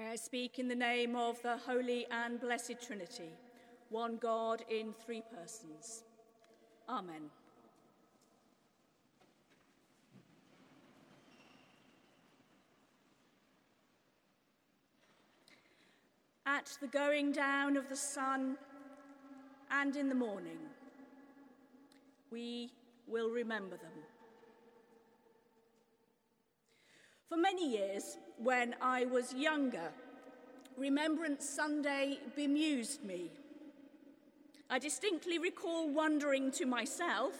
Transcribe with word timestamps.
May 0.00 0.12
I 0.12 0.16
speak 0.16 0.58
in 0.58 0.66
the 0.66 0.74
name 0.74 1.14
of 1.14 1.42
the 1.42 1.58
Holy 1.58 2.06
and 2.10 2.40
Blessed 2.40 2.76
Trinity, 2.80 3.28
one 3.90 4.16
God 4.16 4.64
in 4.70 4.94
three 4.94 5.22
persons. 5.36 6.04
Amen. 6.88 7.28
At 16.46 16.78
the 16.80 16.86
going 16.86 17.32
down 17.32 17.76
of 17.76 17.90
the 17.90 17.96
sun 17.96 18.56
and 19.70 19.94
in 19.96 20.08
the 20.08 20.14
morning, 20.14 20.60
we 22.30 22.72
will 23.06 23.28
remember 23.28 23.76
them. 23.76 23.92
For 27.28 27.36
many 27.36 27.70
years, 27.70 28.16
when 28.42 28.74
I 28.80 29.04
was 29.04 29.34
younger, 29.34 29.90
Remembrance 30.76 31.46
Sunday 31.46 32.18
bemused 32.34 33.04
me. 33.04 33.30
I 34.70 34.78
distinctly 34.78 35.38
recall 35.38 35.90
wondering 35.90 36.50
to 36.52 36.64
myself, 36.64 37.34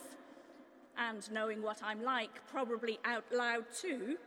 and 0.98 1.30
knowing 1.32 1.62
what 1.62 1.80
I'm 1.82 2.02
like, 2.02 2.46
probably 2.48 2.98
out 3.04 3.24
loud 3.32 3.64
too, 3.72 4.18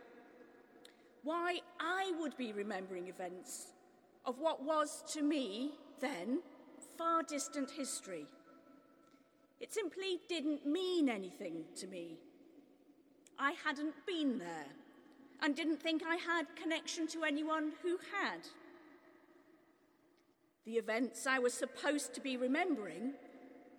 why 1.22 1.60
I 1.78 2.12
would 2.18 2.36
be 2.36 2.52
remembering 2.52 3.06
events 3.06 3.68
of 4.26 4.40
what 4.40 4.64
was 4.64 5.04
to 5.12 5.22
me 5.22 5.72
then 6.00 6.40
far 6.98 7.22
distant 7.22 7.70
history. 7.70 8.26
It 9.60 9.72
simply 9.72 10.20
didn't 10.28 10.66
mean 10.66 11.08
anything 11.08 11.64
to 11.76 11.86
me. 11.86 12.18
I 13.38 13.54
hadn't 13.64 13.94
been 14.06 14.38
there 14.38 14.66
and 15.42 15.54
didn't 15.54 15.82
think 15.82 16.02
I 16.06 16.16
had 16.16 16.56
connection 16.56 17.06
to 17.08 17.24
anyone 17.24 17.72
who 17.82 17.98
had. 18.20 18.40
The 20.64 20.78
events 20.78 21.26
I 21.26 21.38
was 21.38 21.52
supposed 21.52 22.14
to 22.14 22.20
be 22.20 22.36
remembering 22.36 23.12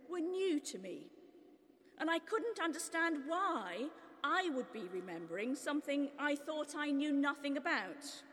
were 0.10 0.20
new 0.20 0.60
to 0.60 0.78
me, 0.78 1.08
and 2.00 2.10
I 2.10 2.20
couldn't 2.20 2.60
understand 2.60 3.24
why 3.26 3.88
I 4.24 4.50
would 4.50 4.72
be 4.72 4.84
remembering 4.94 5.56
something 5.56 6.10
I 6.20 6.36
thought 6.36 6.76
I 6.78 6.92
knew 6.92 7.12
nothing 7.12 7.58
about. 7.58 8.24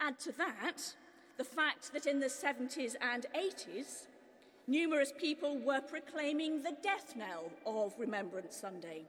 Add 0.00 0.18
to 0.20 0.32
that 0.32 0.94
the 1.36 1.44
fact 1.44 1.92
that 1.92 2.06
in 2.06 2.20
the 2.20 2.26
70s 2.26 2.94
and 3.00 3.26
80s, 3.34 4.06
numerous 4.66 5.12
people 5.18 5.58
were 5.58 5.80
proclaiming 5.80 6.62
the 6.62 6.76
death 6.82 7.14
knell 7.16 7.50
of 7.66 7.94
Remembrance 7.98 8.56
Sunday, 8.56 9.02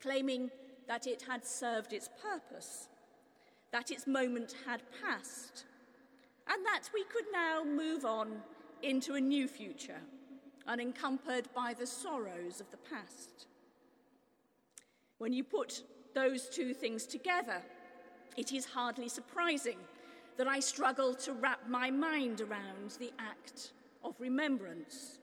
claiming 0.00 0.50
that 0.88 1.06
it 1.06 1.22
had 1.28 1.44
served 1.44 1.92
its 1.92 2.08
purpose, 2.22 2.88
that 3.72 3.90
its 3.90 4.06
moment 4.06 4.54
had 4.66 4.82
passed, 5.02 5.64
and 6.48 6.64
that 6.64 6.88
we 6.94 7.04
could 7.04 7.24
now 7.32 7.64
move 7.64 8.04
on 8.04 8.42
into 8.82 9.14
a 9.14 9.20
new 9.20 9.48
future, 9.48 10.00
unencumbered 10.66 11.48
by 11.54 11.74
the 11.74 11.86
sorrows 11.86 12.60
of 12.60 12.70
the 12.70 12.76
past. 12.76 13.46
When 15.18 15.32
you 15.32 15.44
put 15.44 15.82
those 16.14 16.48
two 16.48 16.74
things 16.74 17.06
together, 17.06 17.62
it 18.36 18.52
is 18.52 18.66
hardly 18.66 19.08
surprising 19.08 19.78
that 20.36 20.46
I 20.46 20.60
struggle 20.60 21.14
to 21.14 21.32
wrap 21.32 21.68
my 21.68 21.90
mind 21.90 22.40
around 22.42 22.96
the 22.98 23.12
act 23.18 23.72
of 24.04 24.14
remembrance. 24.20 25.18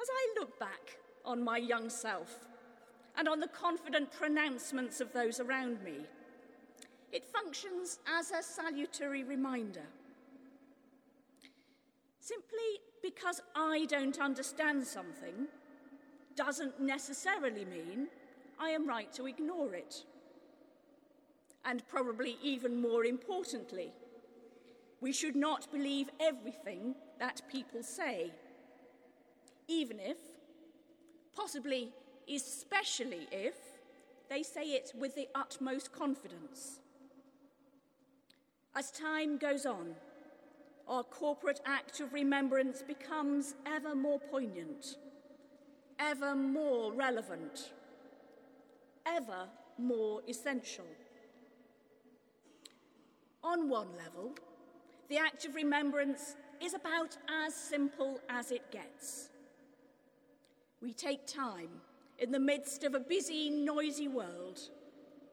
As 0.00 0.08
I 0.10 0.40
look 0.40 0.58
back 0.58 0.98
on 1.24 1.42
my 1.42 1.58
young 1.58 1.90
self 1.90 2.46
and 3.16 3.28
on 3.28 3.40
the 3.40 3.48
confident 3.48 4.12
pronouncements 4.12 5.00
of 5.00 5.12
those 5.12 5.40
around 5.40 5.82
me, 5.82 6.06
it 7.12 7.24
functions 7.24 7.98
as 8.06 8.30
a 8.30 8.42
salutary 8.42 9.24
reminder. 9.24 9.86
Simply 12.20 12.80
because 13.02 13.40
I 13.54 13.86
don't 13.88 14.20
understand 14.20 14.86
something 14.86 15.46
doesn't 16.34 16.80
necessarily 16.80 17.64
mean 17.64 18.08
I 18.58 18.70
am 18.70 18.86
right 18.86 19.12
to 19.14 19.26
ignore 19.26 19.74
it. 19.74 20.04
And 21.64 21.86
probably 21.88 22.36
even 22.42 22.80
more 22.80 23.04
importantly, 23.04 23.92
we 25.00 25.12
should 25.12 25.36
not 25.36 25.70
believe 25.72 26.10
everything 26.20 26.94
that 27.18 27.42
people 27.50 27.82
say, 27.82 28.32
even 29.68 29.98
if, 30.00 30.16
possibly 31.34 31.92
especially 32.32 33.28
if, 33.30 33.54
they 34.28 34.42
say 34.42 34.72
it 34.72 34.92
with 34.98 35.14
the 35.14 35.28
utmost 35.34 35.92
confidence. 35.92 36.80
As 38.74 38.90
time 38.90 39.38
goes 39.38 39.64
on, 39.64 39.94
our 40.88 41.02
corporate 41.02 41.60
act 41.64 42.00
of 42.00 42.12
remembrance 42.12 42.82
becomes 42.82 43.54
ever 43.64 43.94
more 43.94 44.18
poignant, 44.18 44.96
ever 45.98 46.34
more 46.34 46.92
relevant, 46.92 47.72
ever 49.06 49.48
more 49.78 50.20
essential. 50.28 50.86
On 53.42 53.68
one 53.68 53.88
level, 53.96 54.34
the 55.08 55.18
act 55.18 55.44
of 55.44 55.54
remembrance 55.54 56.36
is 56.60 56.74
about 56.74 57.16
as 57.44 57.54
simple 57.54 58.20
as 58.28 58.50
it 58.50 58.70
gets. 58.70 59.28
We 60.82 60.92
take 60.92 61.26
time 61.26 61.80
in 62.18 62.32
the 62.32 62.40
midst 62.40 62.84
of 62.84 62.94
a 62.94 63.00
busy, 63.00 63.50
noisy 63.50 64.08
world 64.08 64.58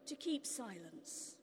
to 0.06 0.16
keep 0.16 0.46
silence 0.46 1.36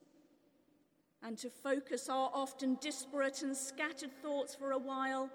and 1.22 1.36
to 1.38 1.50
focus 1.50 2.08
our 2.08 2.30
often 2.32 2.76
disparate 2.80 3.42
and 3.42 3.56
scattered 3.56 4.12
thoughts 4.22 4.54
for 4.54 4.72
a 4.72 4.78
while 4.78 5.30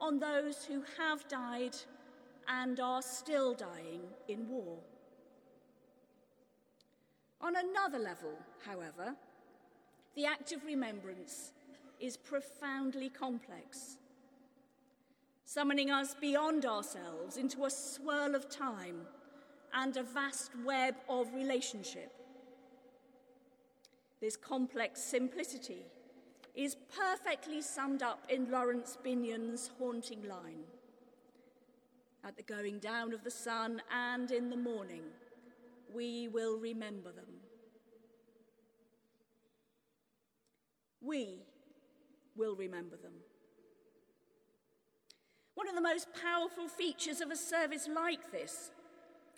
on 0.00 0.18
those 0.18 0.64
who 0.64 0.82
have 0.98 1.26
died 1.28 1.76
and 2.48 2.78
are 2.80 3.02
still 3.02 3.54
dying 3.54 4.02
in 4.28 4.48
war. 4.48 4.78
On 7.40 7.54
another 7.56 7.98
level, 7.98 8.32
however, 8.64 9.14
the 10.14 10.26
act 10.26 10.52
of 10.52 10.64
remembrance 10.64 11.52
is 12.00 12.16
profoundly 12.16 13.08
complex, 13.08 13.98
summoning 15.44 15.90
us 15.90 16.14
beyond 16.20 16.64
ourselves 16.64 17.36
into 17.36 17.64
a 17.64 17.70
swirl 17.70 18.34
of 18.34 18.48
time 18.48 19.02
and 19.74 19.96
a 19.96 20.02
vast 20.02 20.52
web 20.64 20.94
of 21.08 21.32
relationship 21.34 22.12
this 24.24 24.36
complex 24.38 25.02
simplicity 25.02 25.84
is 26.54 26.78
perfectly 26.96 27.60
summed 27.60 28.02
up 28.02 28.24
in 28.30 28.50
Laurence 28.50 28.96
Binyon's 29.04 29.70
haunting 29.78 30.26
line. 30.26 30.64
At 32.24 32.34
the 32.38 32.42
going 32.42 32.78
down 32.78 33.12
of 33.12 33.22
the 33.22 33.30
sun 33.30 33.82
and 33.92 34.30
in 34.30 34.48
the 34.48 34.56
morning, 34.56 35.02
we 35.94 36.28
will 36.28 36.58
remember 36.58 37.12
them. 37.12 37.26
We 41.02 41.40
will 42.34 42.56
remember 42.56 42.96
them. 42.96 43.12
One 45.54 45.68
of 45.68 45.74
the 45.74 45.82
most 45.82 46.08
powerful 46.14 46.66
features 46.66 47.20
of 47.20 47.30
a 47.30 47.36
service 47.36 47.90
like 47.94 48.32
this 48.32 48.70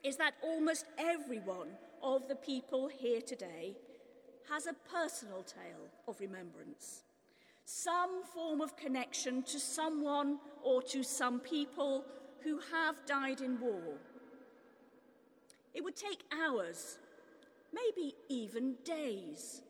is 0.06 0.16
that 0.16 0.34
almost 0.40 0.86
everyone 0.98 1.66
of 2.00 2.28
the 2.28 2.36
people 2.36 2.86
here 2.86 3.20
today 3.20 3.74
has 4.48 4.68
a 4.68 4.88
personal 4.88 5.42
tale 5.42 5.88
of 6.06 6.20
remembrance, 6.20 7.02
some 7.64 8.22
form 8.32 8.60
of 8.60 8.76
connection 8.76 9.42
to 9.42 9.58
someone 9.58 10.38
or 10.62 10.80
to 10.80 11.02
some 11.02 11.40
people 11.40 12.04
who 12.44 12.60
have 12.72 12.94
died 13.04 13.40
in 13.40 13.60
war. 13.60 13.98
It 15.74 15.82
would 15.82 15.96
take 15.96 16.22
hours, 16.32 16.98
maybe 17.74 18.14
even 18.28 18.76
days, 18.84 19.62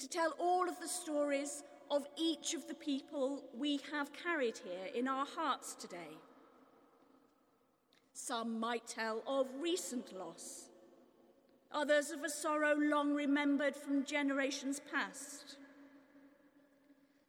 to 0.00 0.08
tell 0.08 0.34
all 0.40 0.68
of 0.68 0.80
the 0.80 0.88
stories 0.88 1.62
of 1.92 2.08
each 2.16 2.54
of 2.54 2.66
the 2.66 2.74
people 2.74 3.44
we 3.56 3.78
have 3.92 4.12
carried 4.12 4.58
here 4.58 4.92
in 4.96 5.06
our 5.06 5.24
hearts 5.24 5.76
today. 5.76 6.18
Some 8.18 8.58
might 8.58 8.86
tell 8.86 9.22
of 9.26 9.46
recent 9.60 10.16
loss 10.16 10.70
others 11.70 12.10
of 12.10 12.24
a 12.24 12.30
sorrow 12.30 12.74
long 12.74 13.12
remembered 13.12 13.76
from 13.76 14.06
generations 14.06 14.80
past. 14.90 15.56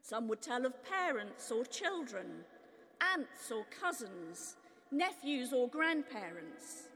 Some 0.02 0.30
would 0.30 0.42
tell 0.42 0.66
of 0.66 0.82
parents 0.86 1.52
or 1.52 1.66
children, 1.66 2.28
aunts 3.02 3.52
or 3.52 3.66
cousins, 3.82 4.56
nephews 4.90 5.52
or 5.52 5.68
grandparents, 5.68 6.88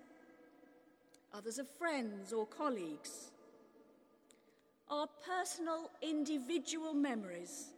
others 1.34 1.60
of 1.60 1.70
friends 1.70 2.32
or 2.32 2.46
colleagues. 2.46 3.32
Our 4.90 5.08
personal 5.28 5.92
individual 6.02 6.94
memories 6.94 7.74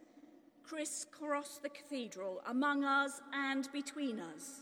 crisscross 0.62 1.58
the 1.58 1.70
cathedral 1.70 2.40
among 2.46 2.84
us 2.84 3.20
and 3.32 3.68
between 3.72 4.20
us, 4.20 4.60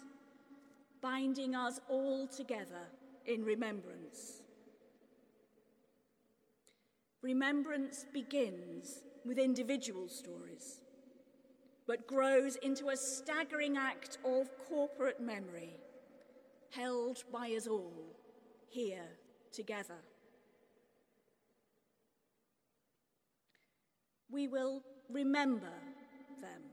binding 1.03 1.55
us 1.57 1.81
all 1.89 2.29
together 2.29 2.87
in 3.27 3.45
remembrance. 3.45 4.41
Remembrance 7.23 8.07
begins 8.13 9.03
with 9.25 9.39
individual 9.39 10.09
stories, 10.09 10.81
but 11.87 12.07
grows 12.07 12.57
into 12.57 12.89
a 12.89 12.97
staggering 12.97 13.77
act 13.77 14.19
of 14.25 14.49
corporate 14.69 15.21
memory, 15.21 15.75
held 16.71 17.23
by 17.33 17.49
us 17.51 17.67
all 17.67 18.17
here 18.71 19.09
together. 19.53 19.99
We 24.31 24.49
will 24.49 24.83
remember 25.11 25.75
them. 26.41 26.72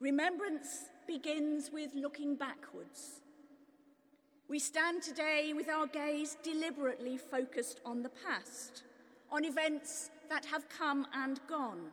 Remembrance 0.00 0.90
begins 1.08 1.72
with 1.72 1.92
looking 1.96 2.36
backwards. 2.36 3.20
We 4.48 4.60
stand 4.60 5.02
today 5.02 5.52
with 5.56 5.68
our 5.68 5.88
gaze 5.88 6.36
deliberately 6.44 7.16
focused 7.16 7.80
on 7.84 8.02
the 8.02 8.10
past, 8.10 8.84
on 9.32 9.44
events 9.44 10.10
that 10.30 10.44
have 10.44 10.68
come 10.68 11.04
and 11.12 11.40
gone. 11.48 11.90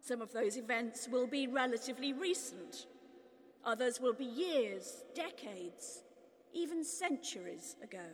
Some 0.00 0.22
of 0.22 0.32
those 0.32 0.56
events 0.56 1.08
will 1.10 1.26
be 1.26 1.48
relatively 1.48 2.12
recent, 2.12 2.86
others 3.64 4.00
will 4.00 4.12
be 4.12 4.24
years, 4.24 5.02
decades, 5.12 6.04
even 6.52 6.84
centuries 6.84 7.74
ago. 7.82 8.06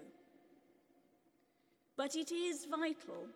But 1.98 2.16
it 2.16 2.32
is 2.32 2.64
vital 2.64 3.26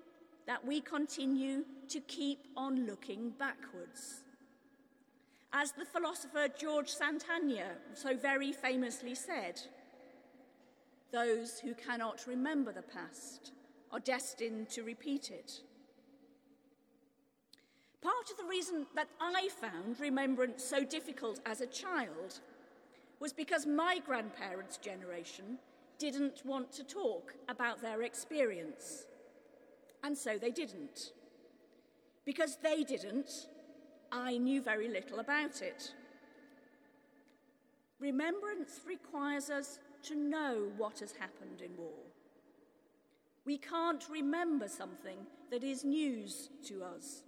that 0.47 0.67
we 0.67 0.81
continue 0.81 1.65
to 1.89 2.01
keep 2.01 2.39
on 2.57 2.87
looking 2.87 3.35
backwards. 3.39 4.25
As 5.57 5.71
the 5.71 5.85
philosopher 5.85 6.49
George 6.59 6.93
Santayana 6.93 7.77
so 7.95 8.17
very 8.17 8.51
famously 8.51 9.15
said, 9.15 9.61
those 11.13 11.61
who 11.61 11.75
cannot 11.75 12.27
remember 12.27 12.73
the 12.73 12.83
past 12.83 13.53
are 13.93 14.01
destined 14.01 14.69
to 14.71 14.83
repeat 14.83 15.31
it. 15.31 15.61
Part 18.03 18.33
of 18.33 18.37
the 18.37 18.51
reason 18.51 18.85
that 18.97 19.07
I 19.21 19.49
found 19.61 20.01
remembrance 20.01 20.65
so 20.65 20.85
difficult 20.85 21.39
as 21.47 21.61
a 21.61 21.69
child 21.69 22.41
was 23.21 23.33
because 23.33 23.65
my 23.65 24.01
grandparents' 24.05 24.77
generation 24.77 25.59
didn't 26.01 26.45
want 26.45 26.73
to 26.73 26.83
talk 26.83 27.33
about 27.49 27.81
their 27.81 28.03
experience. 28.03 29.07
And 30.03 30.19
so 30.19 30.37
they 30.37 30.51
didn't. 30.51 31.13
Because 32.25 32.59
they 32.61 32.83
didn't, 32.83 33.47
I 34.15 34.39
knew 34.39 34.63
very 34.63 34.89
little 34.89 35.19
about 35.19 35.61
it. 35.61 35.93
Remembrance 37.99 38.81
requires 38.87 39.51
us 39.51 39.81
to 40.05 40.15
know 40.15 40.69
what 40.77 41.01
has 41.01 41.13
happened 41.13 41.61
in 41.61 41.77
war. 41.77 41.99
We 43.45 43.59
can't 43.59 44.05
remember 44.09 44.69
something 44.69 45.19
that 45.51 45.65
is 45.65 45.85
news 45.85 46.49
to 46.69 46.85
us. 46.85 47.23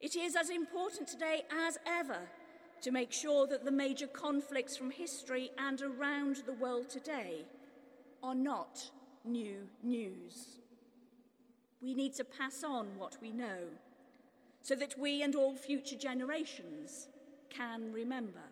It 0.00 0.16
is 0.16 0.34
as 0.34 0.50
important 0.50 1.06
today 1.06 1.42
as 1.68 1.78
ever 1.86 2.18
to 2.80 2.90
make 2.90 3.12
sure 3.12 3.46
that 3.46 3.64
the 3.64 3.70
major 3.70 4.08
conflicts 4.08 4.76
from 4.76 4.90
history 4.90 5.52
and 5.56 5.80
around 5.80 6.42
the 6.46 6.54
world 6.54 6.90
today 6.90 7.44
are 8.24 8.34
not 8.34 8.90
new 9.24 9.68
news. 9.84 10.58
We 11.80 11.94
need 11.94 12.14
to 12.14 12.24
pass 12.24 12.64
on 12.64 12.88
what 12.98 13.18
we 13.22 13.30
know 13.30 13.68
so 14.62 14.74
that 14.76 14.98
we 14.98 15.22
and 15.22 15.34
all 15.34 15.54
future 15.54 15.96
generations 15.96 17.08
can 17.50 17.92
remember. 17.92 18.44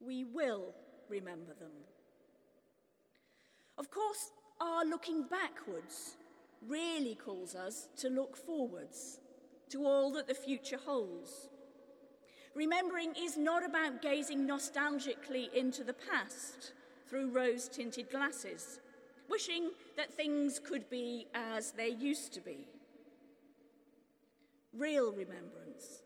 We 0.00 0.24
will 0.24 0.74
remember 1.08 1.54
them. 1.54 1.70
Of 3.76 3.90
course, 3.90 4.32
our 4.60 4.84
looking 4.84 5.24
backwards 5.24 6.16
really 6.66 7.14
calls 7.14 7.54
us 7.54 7.88
to 7.98 8.08
look 8.08 8.36
forwards 8.36 9.20
to 9.70 9.84
all 9.84 10.12
that 10.12 10.28
the 10.28 10.34
future 10.34 10.78
holds. 10.84 11.48
Remembering 12.54 13.14
is 13.18 13.36
not 13.36 13.64
about 13.64 14.00
gazing 14.00 14.46
nostalgically 14.46 15.52
into 15.52 15.82
the 15.84 15.94
past 15.94 16.72
through 17.08 17.30
rose 17.30 17.68
tinted 17.68 18.10
glasses 18.10 18.78
wishing 19.28 19.70
that 19.96 20.12
things 20.12 20.58
could 20.58 20.88
be 20.90 21.26
as 21.34 21.72
they 21.72 21.88
used 21.88 22.32
to 22.34 22.40
be. 22.40 22.66
Real 24.76 25.12
remembrance 25.12 26.02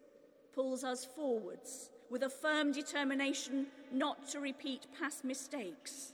pulls 0.55 0.85
us 0.85 1.05
forwards 1.05 1.91
with 2.11 2.23
a 2.23 2.31
firm 2.31 2.73
determination 2.73 3.67
not 3.93 4.29
to 4.29 4.41
repeat 4.41 4.87
past 4.99 5.25
mistakes, 5.25 6.13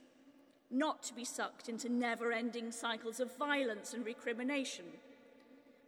not 0.70 1.02
to 1.02 1.14
be 1.14 1.24
sucked 1.24 1.68
into 1.68 1.88
never 1.88 2.32
ending 2.32 2.70
cycles 2.70 3.20
of 3.20 3.36
violence 3.36 3.94
and 3.94 4.04
recrimination, 4.04 4.84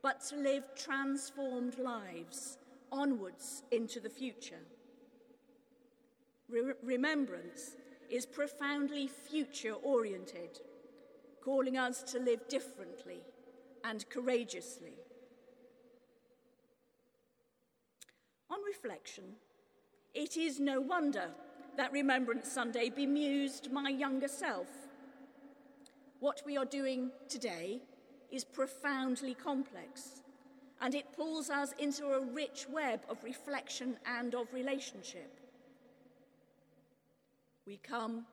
but 0.03 0.21
to 0.29 0.37
live 0.37 0.65
transformed 0.77 1.79
lives 1.79 2.59
onwards 2.93 3.63
into 3.73 4.01
the 4.01 4.11
future. 4.11 4.63
Re- 6.49 6.75
remembrance 6.83 7.73
is 8.09 8.25
profoundly 8.25 9.09
future 9.09 9.75
oriented 9.83 10.61
calling 11.47 11.77
us 11.79 12.03
to 12.03 12.19
live 12.19 12.49
differently 12.49 13.21
and 13.85 14.11
courageously. 14.11 14.95
On 18.51 18.59
reflection, 18.67 19.23
it 20.13 20.37
is 20.37 20.59
no 20.59 20.81
wonder 20.81 21.29
that 21.77 21.93
Remembrance 21.93 22.51
Sunday 22.51 22.91
bemused 22.91 23.71
my 23.71 23.91
younger 23.91 24.27
self. 24.27 24.67
What 26.19 26.43
we 26.45 26.57
are 26.57 26.65
doing 26.65 27.13
today 27.29 27.81
is 28.33 28.43
profoundly 28.43 29.35
complex, 29.35 30.23
and 30.81 30.97
it 30.97 31.13
pulls 31.17 31.49
us 31.49 31.73
into 31.79 32.07
a 32.07 32.21
rich 32.21 32.67
web 32.69 33.03
of 33.09 33.23
reflection 33.23 33.99
and 34.05 34.35
of 34.35 34.53
relationship. 34.53 35.39
We 37.69 37.77
come 37.77 38.27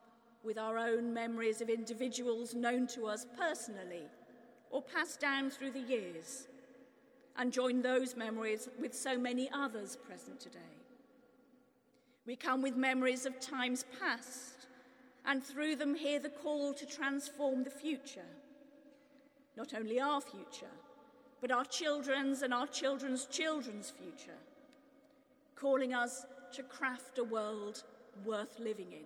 with 0.44 0.58
our 0.58 0.78
own 0.78 1.14
memories 1.14 1.62
of 1.62 1.70
individuals 1.70 2.54
known 2.54 2.88
to 2.88 3.06
us 3.06 3.26
personally 3.38 4.04
or 4.70 4.82
passed 4.82 5.20
down 5.20 5.50
through 5.50 5.72
the 5.72 5.80
years, 5.80 6.48
and 7.38 7.52
join 7.52 7.82
those 7.82 8.16
memories 8.16 8.70
with 8.80 8.94
so 8.94 9.18
many 9.18 9.50
others 9.54 9.96
present 9.96 10.40
today. 10.40 10.60
We 12.26 12.36
come 12.36 12.62
with 12.62 12.76
memories 12.76 13.26
of 13.26 13.40
times 13.40 13.86
past, 14.00 14.68
and 15.26 15.44
through 15.44 15.76
them 15.76 15.96
hear 15.96 16.20
the 16.20 16.30
call 16.30 16.74
to 16.74 16.86
transform 16.86 17.64
the 17.64 17.70
future. 17.70 18.22
Not 19.56 19.74
only 19.74 20.00
our 20.00 20.22
future, 20.22 20.74
but 21.40 21.52
our 21.52 21.66
children's 21.66 22.42
and 22.42 22.54
our 22.54 22.68
children's 22.68 23.26
children's 23.26 23.92
future, 23.92 24.40
calling 25.56 25.94
us 25.94 26.26
to 26.54 26.64
craft 26.64 27.20
a 27.20 27.24
world 27.24 27.84
worth 28.26 28.60
living 28.60 28.92
in 28.92 29.06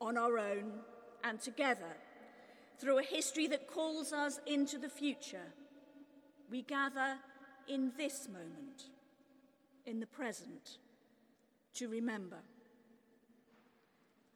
on 0.00 0.16
our 0.16 0.38
own 0.38 0.72
and 1.24 1.40
together 1.40 1.96
through 2.78 2.98
a 2.98 3.02
history 3.02 3.46
that 3.48 3.66
calls 3.66 4.12
us 4.12 4.38
into 4.46 4.78
the 4.78 4.88
future, 4.88 5.52
we 6.50 6.62
gather 6.62 7.16
in 7.68 7.92
this 7.96 8.28
moment, 8.28 8.90
in 9.86 10.00
the 10.00 10.06
present, 10.06 10.78
to 11.74 11.88
remember. 11.88 12.38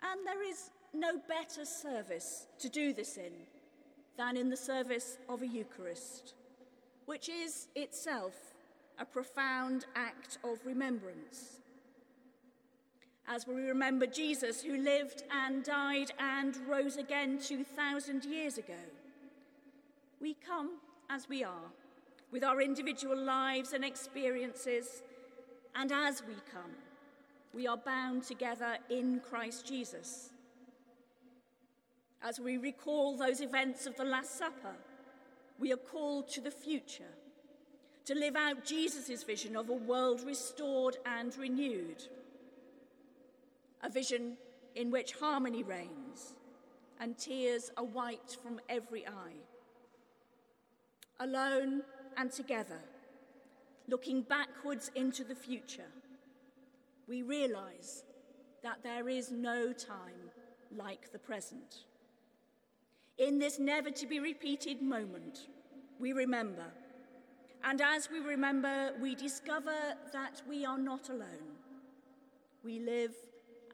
And 0.03 0.27
there 0.27 0.43
is 0.43 0.71
no 0.95 1.19
better 1.29 1.65
service 1.65 2.47
to 2.59 2.69
do 2.69 2.93
this 2.93 3.17
in 3.17 3.33
than 4.17 4.37
in 4.37 4.51
the 4.51 4.57
service 4.57 5.19
of 5.29 5.43
a 5.43 5.47
Eucharist, 5.47 6.35
which 7.07 7.29
is 7.29 7.69
itself 7.75 8.35
a 8.99 9.05
profound 9.05 9.87
act 9.95 10.39
of 10.45 10.59
remembrance 10.65 11.60
as 13.29 13.47
we 13.47 13.55
remember 13.55 14.07
Jesus, 14.07 14.63
who 14.63 14.77
lived 14.77 15.23
and 15.31 15.63
died 15.63 16.13
and 16.19 16.57
rose 16.67 16.97
again 16.97 17.39
2,000 17.39 18.25
years 18.25 18.59
ago. 18.59 18.75
We 20.21 20.35
come 20.35 20.79
as 21.09 21.29
we 21.29 21.45
are, 21.45 21.71
with 22.33 22.45
our 22.45 22.61
individual 22.61 23.17
lives 23.17 23.73
and 23.73 23.85
experiences, 23.85 25.03
and 25.75 25.93
as 25.93 26.23
we 26.27 26.35
come, 26.53 26.73
we 27.55 27.67
are 27.67 27.77
bound 27.77 28.25
together 28.25 28.79
in 28.89 29.21
Christ 29.21 29.67
Jesus. 29.67 30.31
As 32.23 32.39
we 32.39 32.59
recall 32.59 33.17
those 33.17 33.41
events 33.41 33.87
of 33.87 33.97
the 33.97 34.05
Last 34.05 34.37
Supper, 34.37 34.75
we 35.59 35.73
are 35.73 35.77
called 35.77 36.29
to 36.31 36.41
the 36.41 36.51
future, 36.51 37.15
to 38.05 38.15
live 38.15 38.37
out 38.37 38.65
Jesus' 38.65 39.23
vision 39.23 39.57
of 39.57 39.69
a 39.69 39.75
world 39.75 40.23
restored 40.27 40.97
and 41.07 41.37
renewed 41.37 42.03
a 43.83 43.89
vision 43.89 44.37
in 44.75 44.91
which 44.91 45.13
harmony 45.13 45.63
reigns 45.63 46.35
and 47.01 47.17
tears 47.17 47.71
are 47.77 47.85
wiped 47.85 48.37
from 48.37 48.61
every 48.69 49.07
eye. 49.07 49.41
Alone 51.19 51.83
and 52.17 52.31
together, 52.31 52.81
looking 53.89 54.23
backwards 54.23 54.91
into 54.95 55.25
the 55.25 55.35
future, 55.35 55.91
we 57.09 57.23
realize 57.23 58.05
that 58.63 58.83
there 58.83 59.09
is 59.09 59.31
no 59.31 59.73
time 59.73 60.31
like 60.77 61.11
the 61.13 61.19
present. 61.19 61.85
In 63.19 63.39
this 63.39 63.59
never 63.59 63.91
to 63.91 64.07
be 64.07 64.21
repeated 64.21 64.81
moment, 64.81 65.49
we 65.99 66.13
remember. 66.13 66.67
And 67.65 67.81
as 67.81 68.09
we 68.11 68.21
remember, 68.21 68.93
we 69.01 69.15
discover 69.15 69.77
that 70.13 70.43
we 70.49 70.65
are 70.65 70.79
not 70.79 71.09
alone. 71.09 71.59
We 72.65 72.79
live 72.79 73.15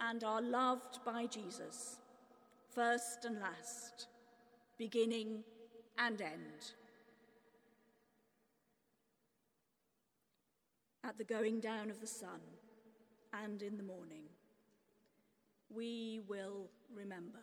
and 0.01 0.25
are 0.25 0.43
loved 0.43 0.99
by 1.05 1.27
Jesus, 1.27 1.97
first 2.75 3.25
and 3.25 3.41
last, 3.41 4.09
beginning 4.79 5.45
and 5.99 6.21
end. 6.21 6.73
At 11.05 11.19
the 11.19 11.25
going 11.25 11.61
down 11.61 11.91
of 11.91 12.01
the 12.01 12.07
sun 12.07 12.41
and 13.45 13.63
in 13.63 13.77
the 13.77 13.83
morning, 13.83 14.25
we 15.75 16.21
will 16.29 16.69
remember. 16.95 17.41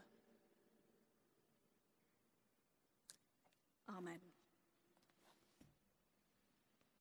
Amen. 3.89 4.32